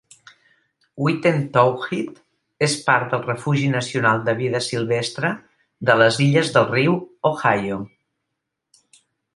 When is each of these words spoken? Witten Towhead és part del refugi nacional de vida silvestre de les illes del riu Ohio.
Witten 1.07 1.43
Towhead 1.57 2.15
és 2.69 2.77
part 2.87 3.13
del 3.15 3.21
refugi 3.27 3.69
nacional 3.75 4.25
de 4.31 4.35
vida 4.41 4.63
silvestre 4.71 5.33
de 5.91 6.01
les 6.05 6.21
illes 6.29 6.53
del 6.59 6.69
riu 6.73 7.01
Ohio. 7.35 7.81